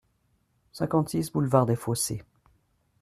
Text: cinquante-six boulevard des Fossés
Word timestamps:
cinquante-six 0.73 1.31
boulevard 1.31 1.67
des 1.67 1.75
Fossés 1.75 2.23